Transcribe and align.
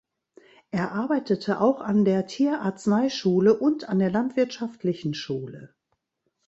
Er 0.71 0.93
arbeitete 0.93 1.61
auch 1.61 1.79
an 1.79 2.05
der 2.05 2.25
Tierarzneischule 2.25 3.59
und 3.59 3.87
an 3.87 3.99
der 3.99 4.09
Landwirtschaftlichen 4.09 5.13
Schule. 5.13 5.75